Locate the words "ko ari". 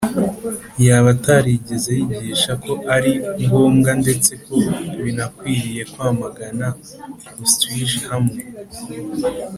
2.63-3.11